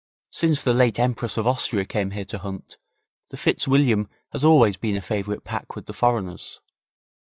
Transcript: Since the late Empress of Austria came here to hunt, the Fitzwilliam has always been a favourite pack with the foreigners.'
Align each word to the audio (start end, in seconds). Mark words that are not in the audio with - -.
Since 0.31 0.63
the 0.63 0.73
late 0.73 0.97
Empress 0.97 1.37
of 1.37 1.45
Austria 1.45 1.85
came 1.85 2.09
here 2.09 2.25
to 2.25 2.39
hunt, 2.39 2.77
the 3.29 3.37
Fitzwilliam 3.37 4.07
has 4.31 4.43
always 4.43 4.75
been 4.75 4.95
a 4.95 4.99
favourite 5.01 5.43
pack 5.43 5.75
with 5.75 5.85
the 5.85 5.93
foreigners.' 5.93 6.59